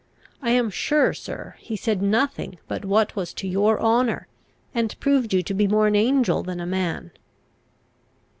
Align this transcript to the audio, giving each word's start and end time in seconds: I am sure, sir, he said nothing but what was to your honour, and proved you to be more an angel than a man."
I 0.41 0.49
am 0.49 0.71
sure, 0.71 1.13
sir, 1.13 1.57
he 1.59 1.75
said 1.75 2.01
nothing 2.01 2.57
but 2.67 2.83
what 2.85 3.15
was 3.15 3.35
to 3.35 3.47
your 3.47 3.79
honour, 3.79 4.25
and 4.73 4.99
proved 4.99 5.31
you 5.31 5.43
to 5.43 5.53
be 5.53 5.67
more 5.67 5.85
an 5.85 5.95
angel 5.95 6.41
than 6.41 6.59
a 6.59 6.65
man." 6.65 7.11